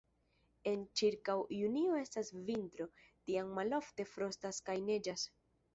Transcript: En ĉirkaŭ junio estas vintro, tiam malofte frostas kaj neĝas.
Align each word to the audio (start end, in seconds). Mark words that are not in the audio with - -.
En 0.71 0.85
ĉirkaŭ 1.01 1.35
junio 1.57 1.93
estas 2.05 2.33
vintro, 2.49 2.91
tiam 3.29 3.53
malofte 3.61 4.09
frostas 4.17 4.67
kaj 4.71 4.83
neĝas. 4.91 5.33